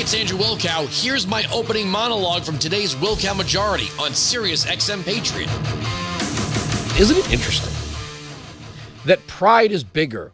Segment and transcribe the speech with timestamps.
[0.00, 0.88] it's Andrew Wilkow.
[0.88, 5.50] Here's my opening monologue from today's Wilkow Majority on Sirius XM Patriot.
[6.98, 7.70] Isn't it interesting
[9.04, 10.32] that pride is bigger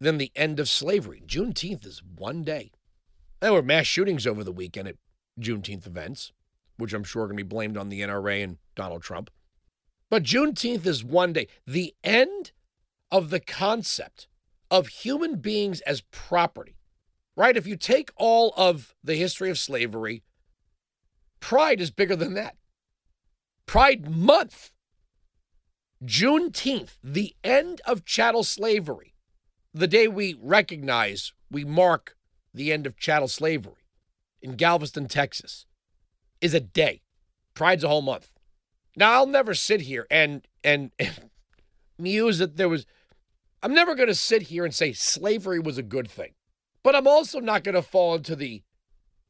[0.00, 1.22] than the end of slavery?
[1.26, 2.72] Juneteenth is one day.
[3.40, 4.96] There were mass shootings over the weekend at
[5.40, 6.32] Juneteenth events,
[6.76, 9.30] which I'm sure are going to be blamed on the NRA and Donald Trump.
[10.10, 11.46] But Juneteenth is one day.
[11.66, 12.52] The end
[13.10, 14.28] of the concept
[14.70, 16.76] of human beings as property
[17.40, 17.56] right?
[17.56, 20.22] If you take all of the history of slavery,
[21.40, 22.56] Pride is bigger than that.
[23.64, 24.72] Pride Month,
[26.04, 29.14] Juneteenth, the end of chattel slavery,
[29.72, 32.14] the day we recognize, we mark
[32.52, 33.86] the end of chattel slavery
[34.42, 35.64] in Galveston, Texas,
[36.42, 37.00] is a day.
[37.54, 38.32] Pride's a whole month.
[38.96, 41.30] Now I'll never sit here and and, and
[41.98, 42.84] muse that there was.
[43.62, 46.32] I'm never going to sit here and say slavery was a good thing.
[46.82, 48.62] But I'm also not going to fall into the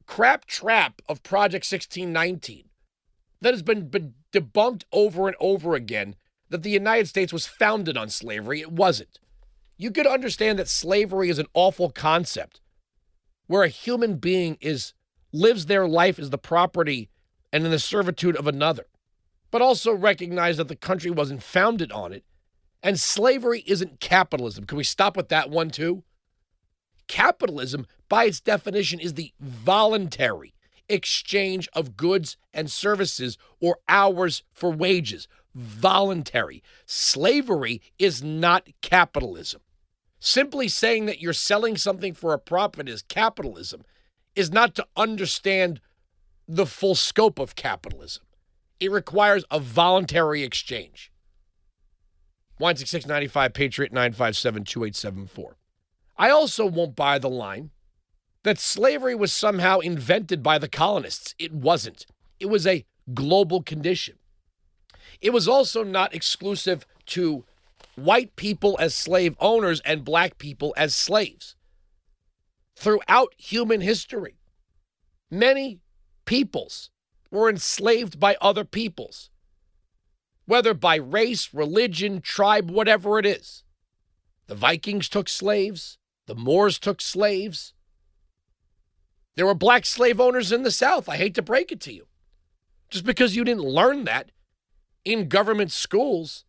[0.05, 2.69] crap trap of Project 1619
[3.41, 6.15] that has been, been debunked over and over again
[6.49, 8.61] that the United States was founded on slavery.
[8.61, 9.19] It wasn't.
[9.77, 12.61] You could understand that slavery is an awful concept
[13.47, 14.93] where a human being is
[15.33, 17.09] lives their life as the property
[17.51, 18.85] and in the servitude of another,
[19.49, 22.23] but also recognize that the country wasn't founded on it.
[22.83, 24.65] And slavery isn't capitalism.
[24.65, 26.03] Can we stop with that one too?
[27.07, 30.53] Capitalism, by its definition, is the voluntary
[30.89, 35.27] exchange of goods and services or hours for wages.
[35.55, 36.63] Voluntary.
[36.85, 39.61] Slavery is not capitalism.
[40.19, 43.83] Simply saying that you're selling something for a profit is capitalism
[44.35, 45.81] is not to understand
[46.47, 48.23] the full scope of capitalism.
[48.79, 51.11] It requires a voluntary exchange.
[52.59, 55.57] 16695 Patriot 957 2874.
[56.21, 57.71] I also won't buy the line
[58.43, 61.33] that slavery was somehow invented by the colonists.
[61.39, 62.05] It wasn't,
[62.39, 64.19] it was a global condition.
[65.19, 67.43] It was also not exclusive to
[67.95, 71.55] white people as slave owners and black people as slaves.
[72.75, 74.35] Throughout human history,
[75.31, 75.79] many
[76.25, 76.91] peoples
[77.31, 79.31] were enslaved by other peoples,
[80.45, 83.63] whether by race, religion, tribe, whatever it is.
[84.45, 85.97] The Vikings took slaves.
[86.27, 87.73] The Moors took slaves.
[89.35, 91.09] There were black slave owners in the South.
[91.09, 92.07] I hate to break it to you.
[92.89, 94.31] Just because you didn't learn that
[95.05, 96.45] in government schools,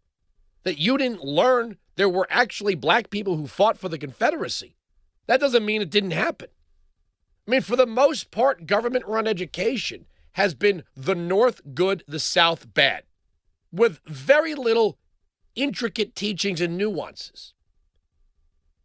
[0.65, 4.77] that you didn't learn there were actually black people who fought for the Confederacy,
[5.27, 6.49] that doesn't mean it didn't happen.
[7.47, 12.19] I mean, for the most part, government run education has been the North good, the
[12.19, 13.05] South bad,
[13.71, 14.99] with very little
[15.55, 17.55] intricate teachings and nuances.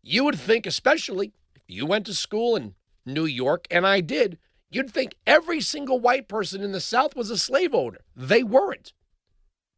[0.08, 2.76] You would think, especially if you went to school in
[3.06, 4.38] New York, and I did,
[4.70, 8.00] you'd think every single white person in the South was a slave owner.
[8.16, 8.94] They weren't.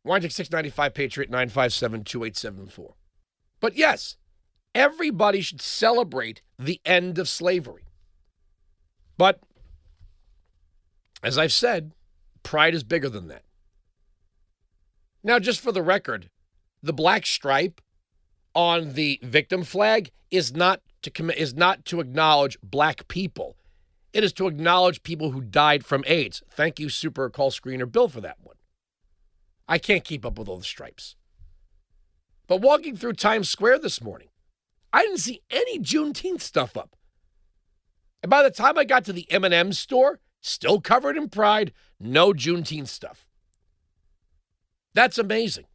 [0.04, 2.94] Winding 695 Patriot 957 2874.
[3.60, 4.18] But yes,
[4.76, 7.86] everybody should celebrate the end of slavery.
[9.18, 9.42] But
[11.24, 11.94] as I've said,
[12.44, 13.46] pride is bigger than that.
[15.24, 16.30] Now, just for the record,
[16.84, 17.82] the black stripe
[18.60, 23.56] on the victim flag is not to commit is not to acknowledge black people.
[24.12, 26.44] It is to acknowledge people who died from AIDS.
[26.50, 28.58] Thank you, super call screener Bill, for that one.
[29.66, 31.16] I can't keep up with all the stripes.
[32.48, 34.28] But walking through Times Square this morning,
[34.92, 36.98] I didn't see any Juneteenth stuff up.
[38.22, 42.34] And by the time I got to the M&M store, still covered in pride, no
[42.34, 43.26] Juneteenth stuff.
[44.94, 45.69] That's amazing.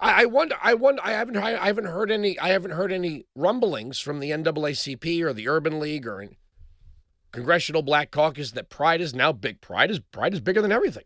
[0.00, 0.56] I, I wonder.
[0.62, 1.02] I wonder.
[1.04, 1.36] I haven't.
[1.36, 2.38] I haven't heard any.
[2.38, 6.24] I haven't heard any rumblings from the NAACP or the Urban League or
[7.32, 9.60] Congressional Black Caucus that Pride is now big.
[9.60, 11.04] Pride is Pride is bigger than everything.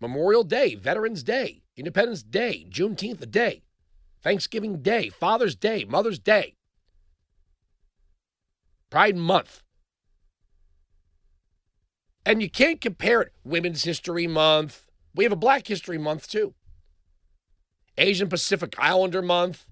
[0.00, 3.62] Memorial Day, Veterans Day, Independence Day, Juneteenth, a day,
[4.22, 6.54] Thanksgiving Day, Father's Day, Mother's Day,
[8.90, 9.62] Pride Month.
[12.24, 13.32] And you can't compare it.
[13.42, 14.86] Women's History Month.
[15.14, 16.54] We have a Black History Month too.
[17.98, 19.66] Asian Pacific Islander Month.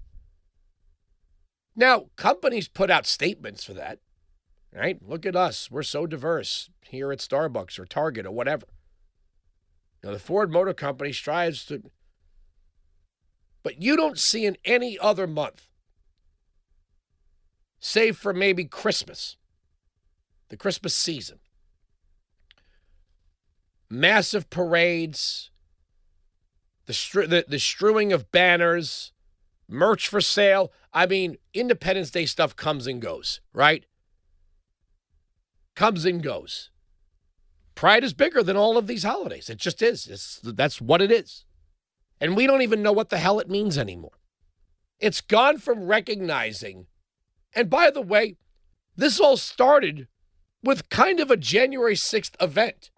[1.75, 3.99] Now, companies put out statements for that,
[4.73, 4.99] right?
[5.01, 5.71] Look at us.
[5.71, 8.65] We're so diverse here at Starbucks or Target or whatever.
[10.03, 11.83] Now, the Ford Motor Company strives to,
[13.63, 15.67] but you don't see in any other month,
[17.79, 19.37] save for maybe Christmas,
[20.49, 21.39] the Christmas season,
[23.89, 25.51] massive parades,
[26.87, 29.11] the, the, the strewing of banners,
[29.69, 30.71] merch for sale.
[30.93, 33.85] I mean, Independence Day stuff comes and goes, right?
[35.75, 36.71] Comes and goes.
[37.75, 39.49] Pride is bigger than all of these holidays.
[39.49, 40.07] It just is.
[40.07, 41.45] It's, that's what it is.
[42.19, 44.17] And we don't even know what the hell it means anymore.
[44.99, 46.87] It's gone from recognizing,
[47.53, 48.37] and by the way,
[48.95, 50.07] this all started
[50.63, 52.89] with kind of a January 6th event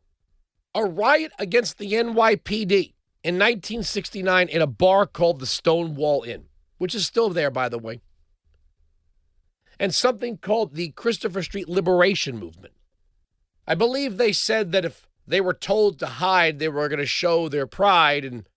[0.75, 2.93] a riot against the NYPD
[3.23, 6.45] in 1969 in a bar called the Stonewall Inn,
[6.77, 8.01] which is still there, by the way,
[9.79, 12.73] and something called the Christopher Street Liberation Movement.
[13.67, 17.05] I believe they said that if they were told to hide, they were going to
[17.05, 18.47] show their pride, and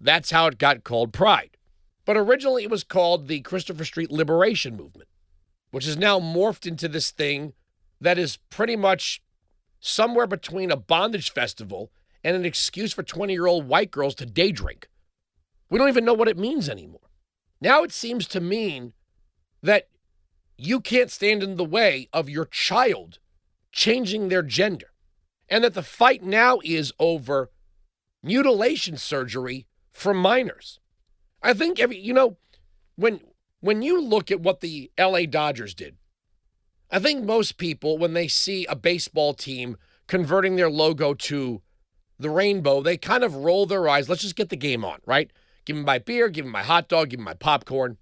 [0.00, 1.56] that's how it got called Pride.
[2.04, 5.08] But originally it was called the Christopher Street Liberation Movement,
[5.70, 7.52] which is now morphed into this thing
[8.00, 9.22] that is pretty much
[9.80, 11.90] somewhere between a bondage festival
[12.24, 14.88] and an excuse for 20 year old white girls to day drink.
[15.68, 17.10] We don't even know what it means anymore.
[17.60, 18.94] Now it seems to mean
[19.62, 19.88] that
[20.56, 23.18] you can't stand in the way of your child
[23.72, 24.92] changing their gender,
[25.48, 27.50] and that the fight now is over
[28.22, 30.78] mutilation surgery for minors.
[31.42, 32.38] I think every you know
[32.96, 33.20] when
[33.60, 35.96] when you look at what the LA Dodgers did,
[36.90, 39.76] I think most people when they see a baseball team
[40.06, 41.62] converting their logo to
[42.24, 44.08] the rainbow, they kind of roll their eyes.
[44.08, 45.30] Let's just get the game on, right?
[45.66, 47.98] Give me my beer, give me my hot dog, give me my popcorn.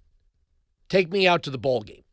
[0.89, 2.03] Take me out to the ball game.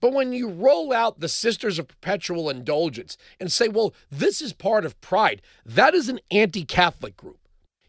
[0.00, 4.52] But when you roll out the Sisters of Perpetual Indulgence and say, well, this is
[4.52, 7.40] part of Pride, that is an anti Catholic group.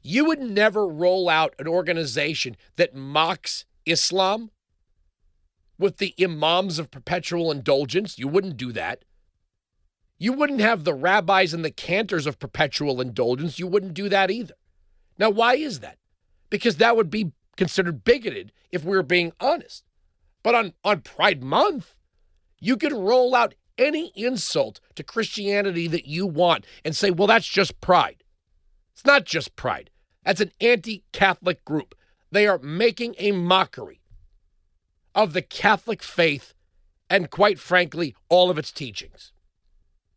[0.01, 4.49] You would never roll out an organization that mocks Islam
[5.77, 8.17] with the Imams of Perpetual Indulgence.
[8.17, 9.03] You wouldn't do that.
[10.17, 13.59] You wouldn't have the rabbis and the cantors of Perpetual Indulgence.
[13.59, 14.55] You wouldn't do that either.
[15.19, 15.97] Now, why is that?
[16.49, 19.83] Because that would be considered bigoted if we were being honest.
[20.43, 21.95] But on, on Pride Month,
[22.59, 27.47] you can roll out any insult to Christianity that you want and say, well, that's
[27.47, 28.23] just pride.
[28.93, 29.91] It's not just pride.
[30.25, 31.95] That's an anti Catholic group.
[32.31, 34.01] They are making a mockery
[35.13, 36.53] of the Catholic faith
[37.09, 39.31] and, quite frankly, all of its teachings.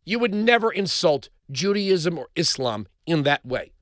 [0.03, 3.73] You would never insult Judaism or Islam in that way.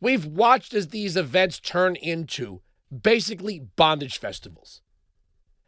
[0.00, 2.60] We've watched as these events turn into
[3.02, 4.82] basically bondage festivals.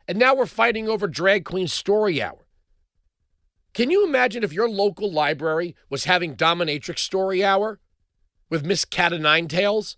[0.07, 2.47] And now we're fighting over Drag Queen Story Hour.
[3.75, 7.81] Can you imagine if your local library was having Dominatrix Story Hour?
[8.51, 9.97] with Miss Cat of Nine Tails,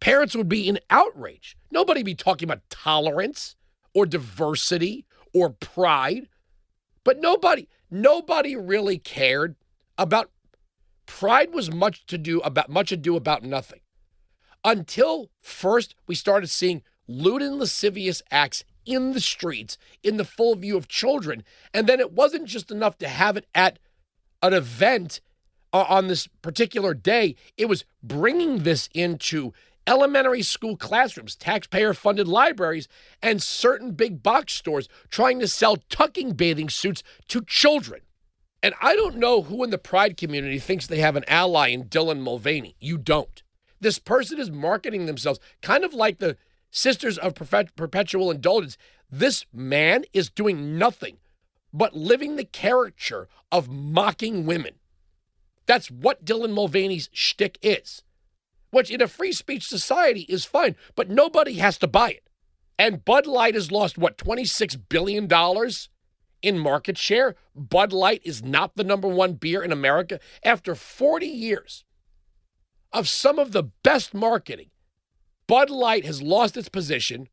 [0.00, 1.56] parents would be in outrage.
[1.70, 3.56] Nobody be talking about tolerance
[3.94, 6.28] or diversity or pride.
[7.04, 9.56] But nobody, nobody really cared
[9.98, 10.30] about
[11.06, 13.80] pride was much to do about much ado about nothing.
[14.64, 20.56] Until first we started seeing lewd and lascivious acts in the streets in the full
[20.56, 21.44] view of children.
[21.74, 23.78] And then it wasn't just enough to have it at
[24.42, 25.20] an event
[25.72, 29.52] uh, on this particular day, it was bringing this into
[29.86, 32.88] elementary school classrooms, taxpayer funded libraries,
[33.22, 38.00] and certain big box stores trying to sell tucking bathing suits to children.
[38.62, 41.84] And I don't know who in the pride community thinks they have an ally in
[41.84, 42.76] Dylan Mulvaney.
[42.80, 43.42] You don't.
[43.80, 46.36] This person is marketing themselves kind of like the
[46.70, 48.78] Sisters of Perpetual Indulgence.
[49.10, 51.18] This man is doing nothing
[51.72, 54.74] but living the caricature of mocking women
[55.66, 58.02] that's what Dylan Mulvaney's shtick is,
[58.72, 62.28] which in a free speech society is fine, but nobody has to buy it.
[62.78, 65.28] And Bud Light has lost, what, $26 billion
[66.42, 67.36] in market share?
[67.54, 71.84] Bud Light is not the number one beer in America after 40 years
[72.92, 74.70] of some of the best marketing.
[75.46, 77.28] Bud Light has lost its position,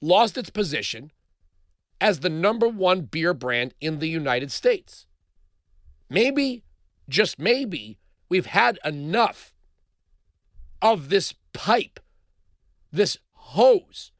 [0.00, 1.10] lost its position
[2.00, 5.06] as the number one beer brand in the United States.
[6.08, 6.62] Maybe
[7.08, 9.54] just maybe, we've had enough
[10.80, 12.00] of this pipe,
[12.92, 14.12] this hose,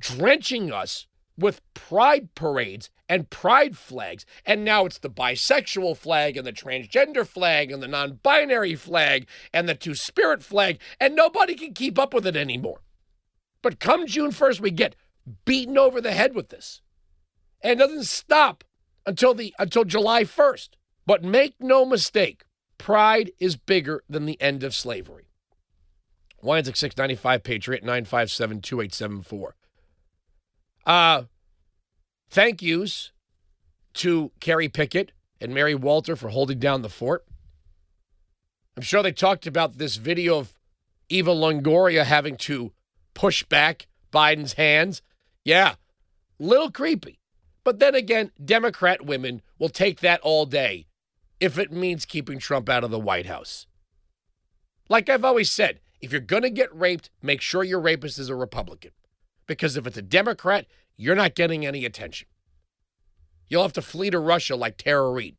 [0.00, 1.06] drenching us
[1.36, 4.26] with pride parades and pride flags.
[4.44, 9.28] And now it's the bisexual flag and the transgender flag and the non binary flag
[9.52, 12.80] and the two spirit flag, and nobody can keep up with it anymore.
[13.62, 14.96] But come June 1st, we get
[15.44, 16.80] beaten over the head with this.
[17.62, 18.64] And it doesn't stop
[19.06, 20.70] until the until July 1st.
[21.06, 22.44] But make no mistake,
[22.78, 25.28] pride is bigger than the end of slavery.
[26.40, 29.56] Wyandotte 695 Patriot 957 2874.
[30.86, 31.22] Uh,
[32.30, 33.12] thank yous
[33.94, 37.24] to Kerry Picket and Mary Walter for holding down the fort.
[38.76, 40.54] I'm sure they talked about this video of
[41.08, 42.72] Eva Longoria having to
[43.14, 45.02] push back Biden's hands.
[45.44, 45.74] Yeah,
[46.38, 47.18] little creepy.
[47.64, 50.86] But then again, Democrat women will take that all day
[51.40, 53.66] if it means keeping Trump out of the White House.
[54.88, 58.28] Like I've always said, if you're going to get raped, make sure your rapist is
[58.28, 58.92] a Republican.
[59.46, 60.66] Because if it's a Democrat,
[60.96, 62.28] you're not getting any attention.
[63.48, 65.36] You'll have to flee to Russia like Tara Reade.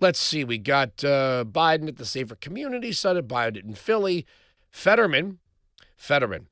[0.00, 0.42] Let's see.
[0.42, 4.26] We got uh, Biden at the Safer Community Summit, Biden in Philly,
[4.70, 5.38] Fetterman,
[5.96, 6.48] Fetterman,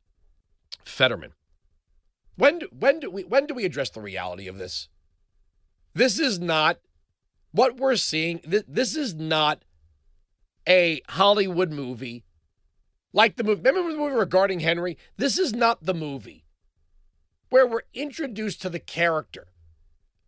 [0.84, 1.32] Fetterman.
[2.36, 4.88] When do, when do we when do we address the reality of this?
[5.94, 6.78] This is not
[7.52, 8.40] what we're seeing.
[8.45, 9.64] This, this is not
[10.69, 12.25] a Hollywood movie
[13.12, 13.62] like the movie.
[13.62, 14.97] Remember the movie regarding Henry?
[15.16, 16.45] This is not the movie
[17.49, 19.49] where we're introduced to the character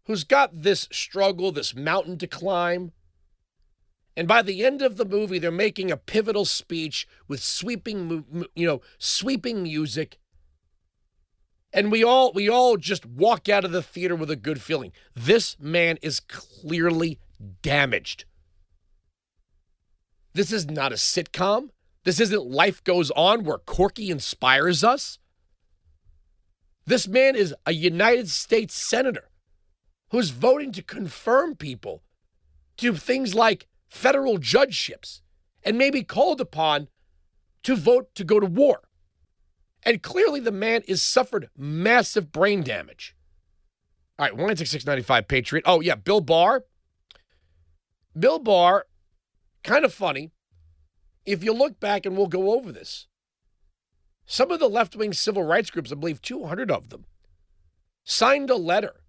[0.07, 2.93] who's got this struggle, this mountain to climb.
[4.17, 8.67] And by the end of the movie, they're making a pivotal speech with sweeping, you
[8.67, 10.19] know, sweeping music.
[11.73, 14.93] And we all we all just walk out of the theater with a good feeling.
[15.14, 17.19] This man is clearly
[17.62, 18.25] damaged.
[20.35, 21.71] This is not a sitcom.
[22.05, 25.19] This isn't Life Goes On where Corky inspires us.
[26.85, 29.31] This man is a United States Senator
[30.11, 32.02] who's voting to confirm people
[32.76, 35.23] to things like federal judgeships
[35.62, 36.88] and may be called upon
[37.62, 38.83] to vote to go to war.
[39.84, 43.16] And clearly the man has suffered massive brain damage.
[44.18, 45.64] All right, 19695 Patriot.
[45.66, 46.64] Oh, yeah, Bill Barr.
[48.18, 48.86] Bill Barr,
[49.64, 50.30] kind of funny.
[51.24, 53.06] If you look back, and we'll go over this,
[54.26, 57.06] some of the left wing civil rights groups, I believe 200 of them,
[58.04, 59.02] signed a letter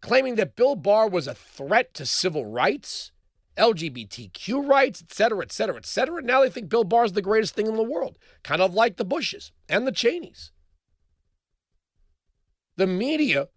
[0.00, 3.12] claiming that Bill Barr was a threat to civil rights,
[3.58, 6.22] LGBTQ rights, et cetera, et cetera, et cetera.
[6.22, 8.96] Now they think Bill Barr is the greatest thing in the world, kind of like
[8.96, 10.52] the Bushes and the Cheneys.
[12.76, 13.48] The media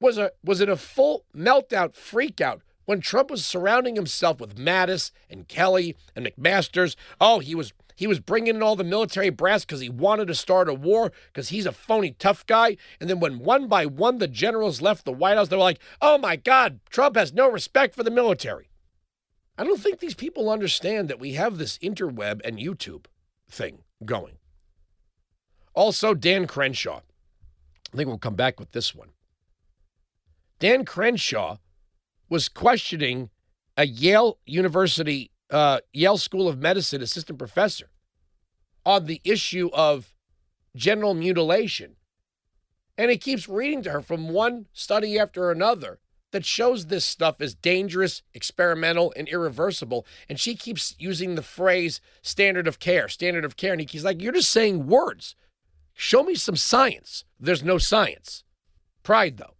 [0.00, 5.10] was a was in a full meltdown, freakout when Trump was surrounding himself with Mattis
[5.30, 6.96] and Kelly and McMaster's.
[7.20, 10.34] Oh, he was he was bringing in all the military brass because he wanted to
[10.34, 12.76] start a war because he's a phony tough guy.
[13.00, 15.80] And then when one by one the generals left the White House, they were like,
[16.00, 18.71] oh my God, Trump has no respect for the military.
[19.62, 23.04] I don't think these people understand that we have this interweb and YouTube
[23.48, 24.38] thing going.
[25.72, 27.02] Also, Dan Crenshaw.
[27.94, 29.10] I think we'll come back with this one.
[30.58, 31.58] Dan Crenshaw
[32.28, 33.30] was questioning
[33.76, 37.88] a Yale University uh, Yale School of Medicine assistant professor
[38.84, 40.12] on the issue of
[40.74, 41.94] genital mutilation.
[42.98, 46.00] And he keeps reading to her from one study after another
[46.32, 50.06] that shows this stuff is dangerous, experimental, and irreversible.
[50.28, 53.72] And she keeps using the phrase standard of care, standard of care.
[53.72, 55.36] And he's like, You're just saying words.
[55.94, 57.24] Show me some science.
[57.38, 58.44] There's no science.
[59.02, 59.54] Pride, though.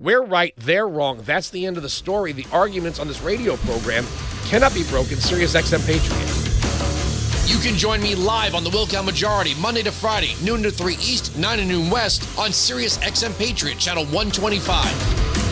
[0.00, 1.22] We're right, they're wrong.
[1.22, 2.30] That's the end of the story.
[2.32, 4.06] The arguments on this radio program
[4.44, 5.16] cannot be broken.
[5.16, 6.48] Sirius XM Patriot.
[7.48, 10.94] You can join me live on the Wilkow Majority Monday to Friday, noon to 3
[10.94, 15.47] East, 9 to noon West on Sirius XM Patriot, channel 125.